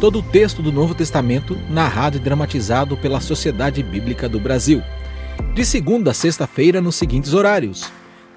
[0.00, 4.80] Todo o texto do Novo Testamento narrado e dramatizado pela Sociedade Bíblica do Brasil.
[5.54, 7.90] De segunda a sexta-feira nos seguintes horários: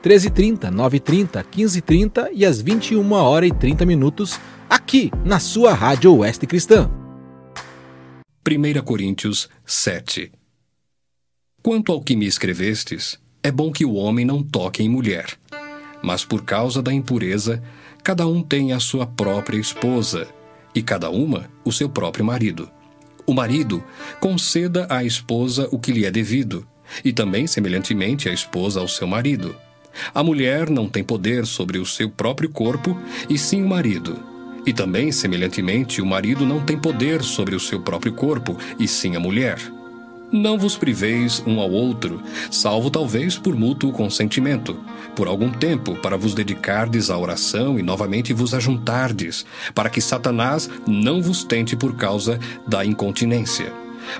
[0.04, 6.48] 13h30, 9h30, 15h30 e às 21 horas e 30 minutos, aqui na sua Rádio Oeste
[6.48, 6.89] Cristã.
[8.55, 10.31] 1 Coríntios 7
[11.63, 15.26] Quanto ao que me escrevestes, é bom que o homem não toque em mulher.
[16.03, 17.63] Mas por causa da impureza,
[18.03, 20.27] cada um tem a sua própria esposa,
[20.76, 22.70] e cada uma o seu próprio marido.
[23.26, 23.84] O marido
[24.20, 26.67] conceda à esposa o que lhe é devido,
[27.04, 29.55] e também, semelhantemente, a esposa ao seu marido.
[30.13, 32.95] A mulher não tem poder sobre o seu próprio corpo,
[33.27, 34.32] e sim o marido.
[34.66, 39.16] E também, semelhantemente, o marido não tem poder sobre o seu próprio corpo, e sim
[39.16, 39.59] a mulher.
[40.31, 44.79] Não vos priveis um ao outro, salvo talvez por mútuo consentimento,
[45.15, 50.68] por algum tempo, para vos dedicardes à oração e novamente vos ajuntardes, para que Satanás
[50.87, 53.71] não vos tente por causa da incontinência.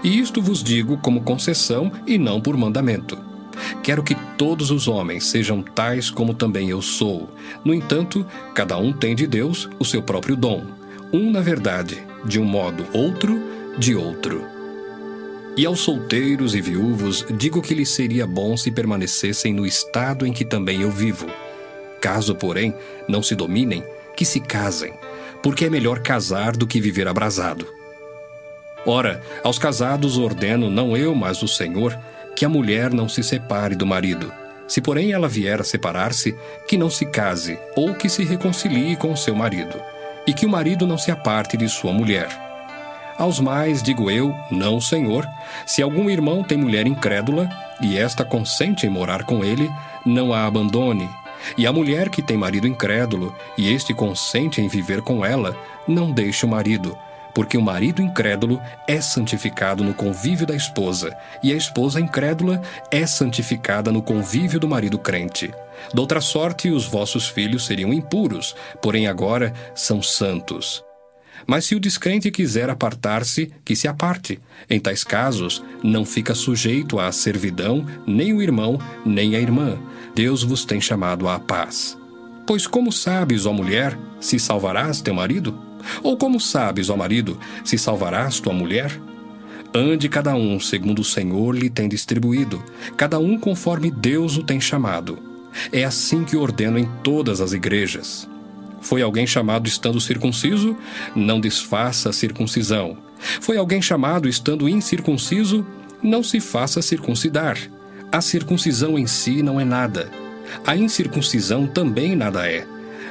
[0.04, 3.33] E isto vos digo como concessão e não por mandamento.
[3.82, 7.30] Quero que todos os homens sejam tais como também eu sou.
[7.64, 10.66] No entanto, cada um tem de Deus o seu próprio dom.
[11.12, 13.40] Um na verdade, de um modo, outro
[13.78, 14.44] de outro.
[15.56, 20.34] E aos solteiros e viúvos digo que lhes seria bom se permanecessem no estado em
[20.34, 21.28] que também eu vivo.
[22.02, 22.74] Caso, porém,
[23.08, 23.84] não se dominem,
[24.16, 24.94] que se casem,
[25.42, 27.68] porque é melhor casar do que viver abrasado.
[28.86, 31.98] Ora, aos casados ordeno, não eu, mas o Senhor,
[32.36, 34.32] que a mulher não se separe do marido.
[34.68, 36.36] Se, porém, ela vier a separar-se,
[36.68, 39.80] que não se case, ou que se reconcilie com o seu marido,
[40.26, 42.44] e que o marido não se aparte de sua mulher
[43.18, 45.28] aos mais digo eu, não, Senhor,
[45.66, 47.50] se algum irmão tem mulher incrédula,
[47.82, 49.70] e esta consente em morar com ele,
[50.06, 51.10] não a abandone.
[51.58, 55.56] E a mulher que tem marido incrédulo, e este consente em viver com ela,
[55.88, 56.98] não deixe o marido,
[57.34, 62.62] porque o marido incrédulo é santificado no convívio da esposa, e a esposa incrédula
[62.92, 65.54] é santificada no convívio do marido crente.
[65.94, 70.84] Doutra sorte, os vossos filhos seriam impuros, porém agora são santos.
[71.46, 74.40] Mas se o descrente quiser apartar-se, que se aparte.
[74.70, 79.78] Em tais casos, não fica sujeito à servidão nem o irmão, nem a irmã.
[80.16, 81.98] Deus vos tem chamado à paz.
[82.46, 85.58] Pois como sabes, ó mulher, se salvarás teu marido?
[86.02, 89.00] Ou como sabes, ó marido, se salvarás tua mulher?
[89.74, 92.64] Ande cada um segundo o Senhor lhe tem distribuído,
[92.96, 95.18] cada um conforme Deus o tem chamado.
[95.72, 98.30] É assim que ordeno em todas as igrejas.
[98.82, 100.78] Foi alguém chamado estando circunciso?
[101.16, 102.98] Não desfaça a circuncisão.
[103.40, 105.66] Foi alguém chamado estando incircunciso?
[106.04, 107.58] Não se faça circuncidar.
[108.12, 110.12] A circuncisão em si não é nada.
[110.68, 112.68] A incircuncisão também nada é.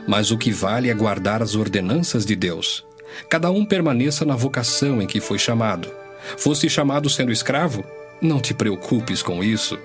[0.06, 2.84] Mas o que vale é guardar as ordenanças de Deus.
[3.28, 5.90] Cada um permaneça na vocação em que foi chamado.
[6.36, 7.84] Foste chamado sendo escravo?
[8.20, 9.78] Não te preocupes com isso.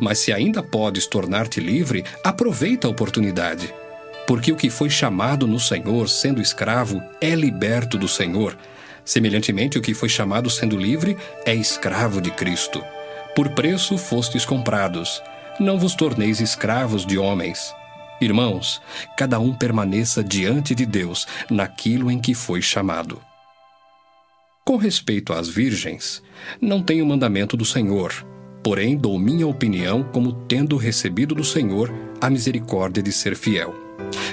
[0.00, 3.72] Mas se ainda podes tornar-te livre, aproveita a oportunidade.
[4.26, 8.56] Porque o que foi chamado no Senhor, sendo escravo, é liberto do Senhor.
[9.04, 12.82] Semelhantemente, o que foi chamado sendo livre é escravo de Cristo.
[13.36, 15.22] Por preço fostes comprados.
[15.60, 17.72] Não vos torneis escravos de homens.
[18.24, 18.80] Irmãos,
[19.18, 23.20] cada um permaneça diante de Deus naquilo em que foi chamado.
[24.64, 26.22] Com respeito às virgens,
[26.58, 28.26] não tenho mandamento do Senhor,
[28.62, 33.74] porém dou minha opinião como tendo recebido do Senhor a misericórdia de ser fiel.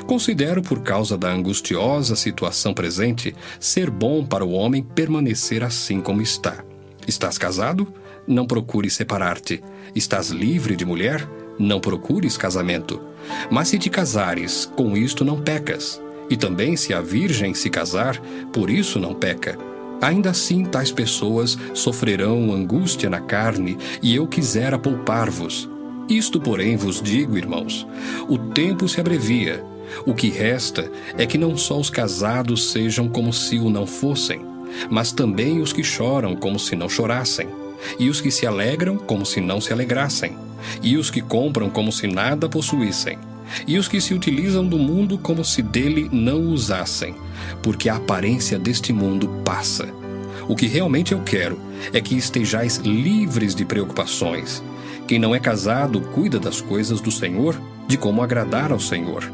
[0.07, 6.21] Considero, por causa da angustiosa situação presente, ser bom para o homem permanecer assim como
[6.21, 6.63] está.
[7.05, 7.93] Estás casado?
[8.25, 9.61] Não procures separar-te.
[9.93, 11.27] Estás livre de mulher?
[11.61, 12.99] Não procures casamento.
[13.51, 16.01] Mas se te casares, com isto não pecas.
[16.27, 18.19] E também se a virgem se casar,
[18.51, 19.59] por isso não peca.
[20.01, 25.69] Ainda assim, tais pessoas sofrerão angústia na carne, e eu quisera poupar-vos.
[26.09, 27.85] Isto, porém, vos digo, irmãos:
[28.27, 29.63] o tempo se abrevia.
[30.03, 34.41] O que resta é que não só os casados sejam como se o não fossem,
[34.89, 37.49] mas também os que choram como se não chorassem,
[37.99, 40.35] e os que se alegram como se não se alegrassem,
[40.81, 43.17] e os que compram como se nada possuíssem,
[43.67, 47.15] e os que se utilizam do mundo como se dele não usassem,
[47.61, 49.87] porque a aparência deste mundo passa.
[50.47, 51.59] O que realmente eu quero
[51.93, 54.63] é que estejais livres de preocupações.
[55.07, 59.31] Quem não é casado cuida das coisas do Senhor, de como agradar ao Senhor.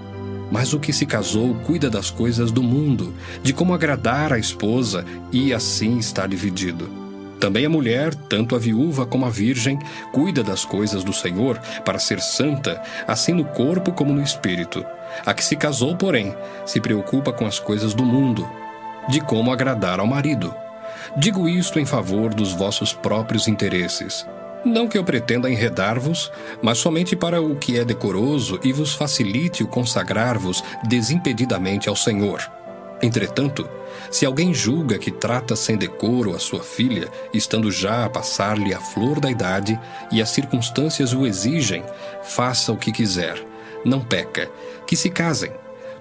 [0.51, 3.13] Mas o que se casou cuida das coisas do mundo,
[3.43, 7.06] de como agradar a esposa, e assim está dividido.
[7.39, 9.77] Também a mulher, tanto a viúva como a virgem,
[10.11, 14.83] cuida das coisas do Senhor para ser santa, assim no corpo como no espírito.
[15.25, 16.35] A que se casou, porém,
[16.65, 18.47] se preocupa com as coisas do mundo,
[19.07, 20.53] de como agradar ao marido.
[21.15, 24.25] Digo isto em favor dos vossos próprios interesses.
[24.65, 26.31] Não que eu pretenda enredar-vos,
[26.61, 32.41] mas somente para o que é decoroso e vos facilite o consagrar-vos desimpedidamente ao Senhor.
[33.01, 33.69] Entretanto,
[34.11, 38.79] se alguém julga que trata sem decoro a sua filha, estando já a passar-lhe a
[38.79, 39.79] flor da idade
[40.11, 41.83] e as circunstâncias o exigem,
[42.23, 43.41] faça o que quiser.
[43.85, 44.49] Não peca,
[44.85, 45.51] que se casem.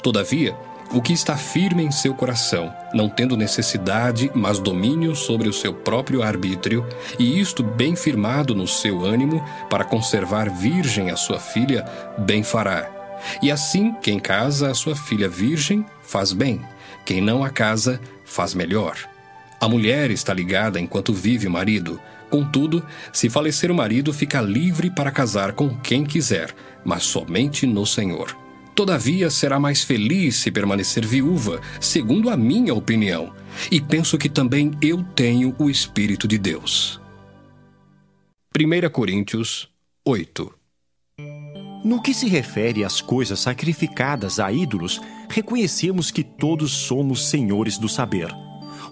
[0.02, 0.56] Todavia,
[0.92, 5.74] o que está firme em seu coração, não tendo necessidade, mas domínio sobre o seu
[5.74, 6.86] próprio arbítrio,
[7.18, 11.84] e isto bem firmado no seu ânimo, para conservar virgem a sua filha,
[12.18, 12.88] bem fará.
[13.42, 16.60] E assim, quem casa a sua filha virgem, faz bem,
[17.06, 18.98] quem não a casa, faz melhor.
[19.60, 22.00] A mulher está ligada enquanto vive o marido.
[22.28, 26.52] Contudo, se falecer o marido, fica livre para casar com quem quiser,
[26.84, 28.36] mas somente no Senhor.
[28.74, 33.32] Todavia, será mais feliz se permanecer viúva, segundo a minha opinião,
[33.70, 37.00] e penso que também eu tenho o Espírito de Deus.
[38.54, 39.68] 1 Coríntios
[40.04, 40.55] 8
[41.86, 45.00] No que se refere às coisas sacrificadas a ídolos,
[45.30, 48.26] reconhecemos que todos somos senhores do saber.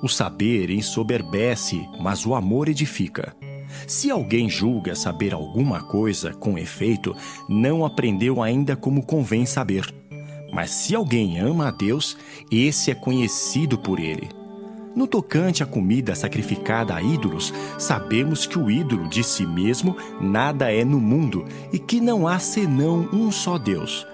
[0.00, 3.34] O saber ensoberbece, mas o amor edifica.
[3.84, 7.16] Se alguém julga saber alguma coisa com efeito,
[7.48, 9.92] não aprendeu ainda como convém saber.
[10.52, 12.16] Mas se alguém ama a Deus,
[12.48, 14.28] esse é conhecido por ele.
[14.94, 20.72] No tocante à comida sacrificada a ídolos, sabemos que o ídolo de si mesmo nada
[20.72, 24.06] é no mundo e que não há senão um só Deus.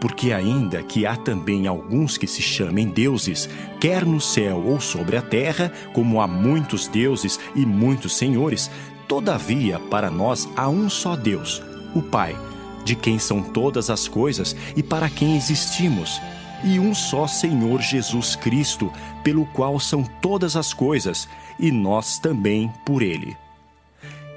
[0.00, 3.48] Porque, ainda que há também alguns que se chamem deuses,
[3.80, 8.70] quer no céu ou sobre a terra, como há muitos deuses e muitos senhores,
[9.06, 11.62] todavia para nós há um só Deus,
[11.94, 12.36] o Pai,
[12.84, 16.20] de quem são todas as coisas e para quem existimos,
[16.64, 21.28] e um só Senhor Jesus Cristo, pelo qual são todas as coisas,
[21.58, 23.36] e nós também por ele.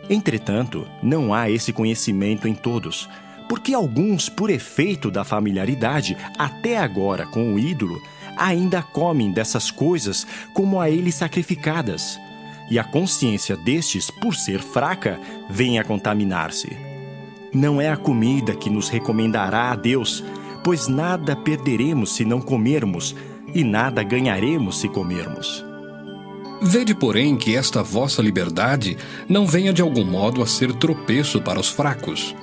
[0.09, 3.07] Entretanto, não há esse conhecimento em todos
[3.51, 8.01] porque alguns, por efeito da familiaridade até agora com o ídolo,
[8.37, 12.17] ainda comem dessas coisas como a ele sacrificadas.
[12.69, 15.19] E a consciência destes, por ser fraca,
[15.49, 16.77] vem a contaminar-se.
[17.53, 20.23] Não é a comida que nos recomendará a Deus,
[20.63, 23.15] pois nada perderemos se não comermos,
[23.53, 25.63] e nada ganharemos se comermos.
[26.61, 28.95] Vede, porém, que esta vossa liberdade
[29.27, 32.35] não venha de algum modo a ser tropeço para os fracos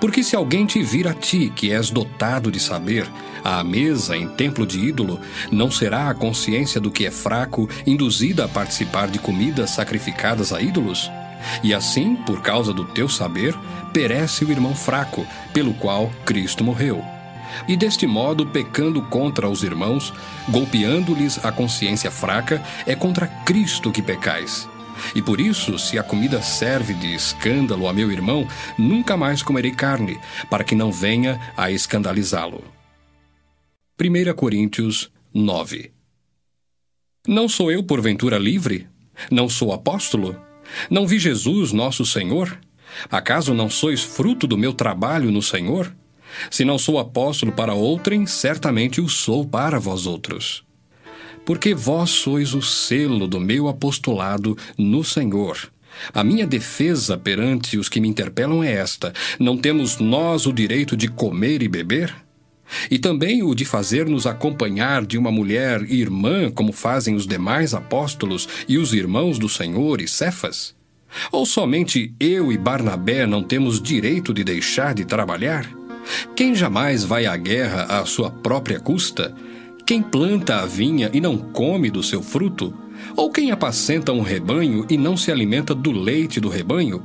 [0.00, 3.06] porque se alguém te vir a ti, que és dotado de saber,
[3.44, 5.20] à mesa em templo de ídolo,
[5.50, 10.60] não será a consciência do que é fraco induzida a participar de comidas sacrificadas a
[10.60, 11.10] ídolos?
[11.62, 13.56] E assim, por causa do teu saber,
[13.92, 17.04] perece o irmão fraco, pelo qual Cristo morreu.
[17.68, 20.12] E deste modo, pecando contra os irmãos,
[20.48, 24.68] golpeando-lhes a consciência fraca, é contra Cristo que pecais.
[25.14, 28.46] E por isso, se a comida serve de escândalo a meu irmão,
[28.78, 30.18] nunca mais comerei carne,
[30.50, 32.62] para que não venha a escandalizá-lo.
[34.00, 35.92] 1 Coríntios 9
[37.26, 38.88] Não sou eu, porventura, livre?
[39.30, 40.36] Não sou apóstolo?
[40.90, 42.58] Não vi Jesus, nosso Senhor?
[43.10, 45.94] Acaso não sois fruto do meu trabalho no Senhor?
[46.50, 50.64] Se não sou apóstolo para outrem, certamente o sou para vós outros
[51.44, 55.58] porque vós sois o selo do meu apostolado no Senhor.
[56.12, 60.96] A minha defesa perante os que me interpelam é esta: não temos nós o direito
[60.96, 62.14] de comer e beber?
[62.90, 68.48] E também o de fazer-nos acompanhar de uma mulher irmã, como fazem os demais apóstolos
[68.66, 70.74] e os irmãos do Senhor e Cefas?
[71.30, 75.81] Ou somente eu e Barnabé não temos direito de deixar de trabalhar?
[76.34, 79.34] Quem jamais vai à guerra à sua própria custa?
[79.84, 82.72] Quem planta a vinha e não come do seu fruto?
[83.16, 87.02] Ou quem apacenta um rebanho e não se alimenta do leite do rebanho?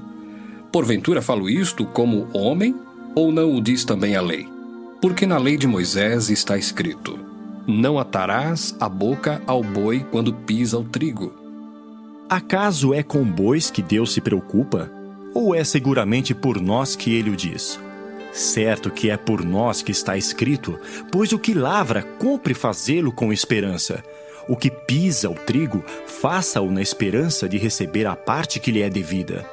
[0.72, 2.76] Porventura falo isto como homem,
[3.16, 4.48] ou não o diz também a lei?
[5.02, 7.18] Porque na lei de Moisés está escrito:
[7.66, 11.34] Não atarás a boca ao boi quando pisa o trigo.
[12.30, 14.92] Acaso é com bois que Deus se preocupa?
[15.34, 17.80] Ou é seguramente por nós que ele o diz?
[18.32, 20.80] Certo que é por nós que está escrito,
[21.12, 24.04] pois o que lavra, cumpre fazê-lo com esperança.
[24.48, 28.90] O que pisa o trigo, faça-o na esperança de receber a parte que lhe é
[28.90, 29.46] devida.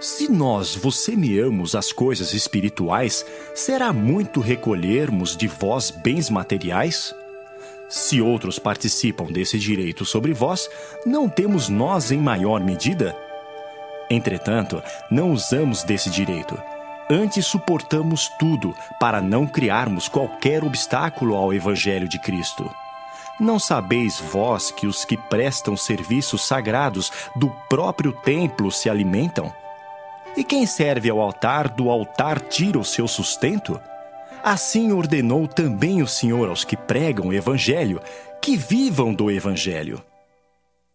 [0.00, 7.12] Se nós vos semeamos as coisas espirituais, será muito recolhermos de vós bens materiais?
[7.88, 10.70] Se outros participam desse direito sobre vós,
[11.04, 13.16] não temos nós em maior medida?
[14.08, 16.56] Entretanto, não usamos desse direito.
[17.10, 22.70] Antes suportamos tudo para não criarmos qualquer obstáculo ao Evangelho de Cristo.
[23.40, 29.50] Não sabeis vós que os que prestam serviços sagrados do próprio templo se alimentam?
[30.36, 33.80] E quem serve ao altar, do altar tira o seu sustento?
[34.42, 38.02] Assim ordenou também o Senhor aos que pregam o Evangelho,
[38.42, 40.02] que vivam do Evangelho.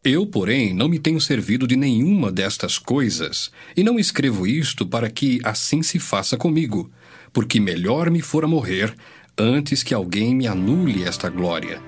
[0.04, 5.10] Eu, porém, não me tenho servido de nenhuma destas coisas, e não escrevo isto para
[5.10, 6.92] que assim se faça comigo,
[7.32, 8.94] porque melhor me fora morrer
[9.38, 11.82] antes que alguém me anule esta glória.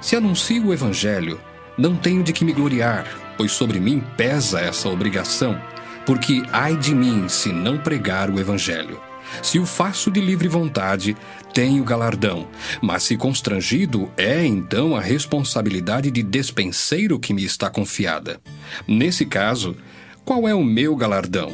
[0.00, 1.40] Se anuncio o Evangelho,
[1.76, 5.60] não tenho de que me gloriar, pois sobre mim pesa essa obrigação
[6.04, 9.00] porque ai de mim se não pregar o Evangelho.
[9.42, 11.16] Se o faço de livre vontade,
[11.54, 12.48] tenho galardão,
[12.82, 18.40] mas se constrangido, é então a responsabilidade de despenseiro que me está confiada.
[18.88, 19.76] Nesse caso,
[20.24, 21.52] qual é o meu galardão?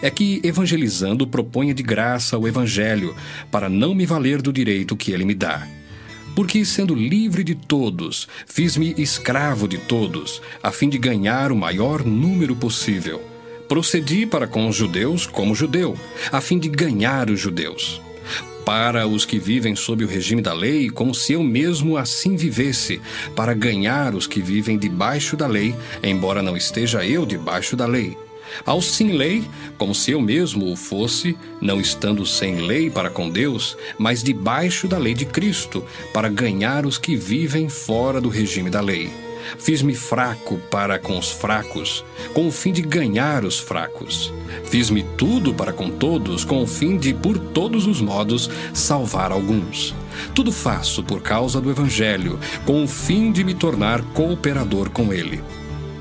[0.00, 3.14] É que, evangelizando, proponha de graça o Evangelho,
[3.50, 5.68] para não me valer do direito que ele me dá.
[6.34, 12.04] Porque, sendo livre de todos, fiz-me escravo de todos, a fim de ganhar o maior
[12.04, 13.22] número possível.
[13.68, 15.96] Procedi para com os judeus como judeu,
[16.32, 18.00] a fim de ganhar os judeus.
[18.66, 23.00] Para os que vivem sob o regime da lei, como se eu mesmo assim vivesse,
[23.36, 28.18] para ganhar os que vivem debaixo da lei, embora não esteja eu debaixo da lei.
[28.64, 29.44] Ao sem lei,
[29.78, 34.88] como se eu mesmo o fosse, não estando sem lei para com Deus, mas debaixo
[34.88, 39.25] da lei de Cristo, para ganhar os que vivem fora do regime da lei
[39.58, 44.32] Fiz-me fraco para com os fracos, com o fim de ganhar os fracos.
[44.64, 49.94] Fiz-me tudo para com todos, com o fim de, por todos os modos, salvar alguns.
[50.34, 55.42] Tudo faço por causa do Evangelho, com o fim de me tornar cooperador com ele.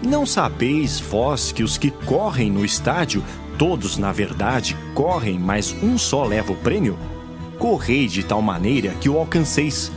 [0.05, 3.23] Não sabeis vós que os que correm no estádio,
[3.57, 6.97] todos na verdade correm, mas um só leva o prêmio?
[7.57, 9.91] Correi de tal maneira que o alcanceis.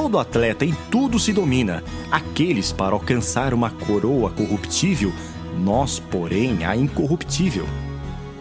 [0.00, 1.84] Todo atleta em tudo se domina.
[2.10, 5.12] Aqueles para alcançar uma coroa corruptível,
[5.58, 7.66] nós, porém, a incorruptível.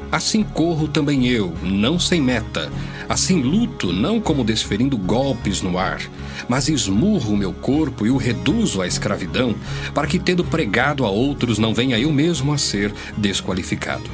[0.10, 2.72] Assim corro também eu, não sem meta.
[3.10, 6.00] Assim luto, não como desferindo golpes no ar,
[6.48, 9.54] mas esmurro o meu corpo e o reduzo à escravidão,
[9.94, 14.10] para que, tendo pregado a outros, não venha eu mesmo a ser desqualificado.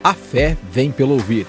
[0.00, 1.48] A fé vem pelo ouvir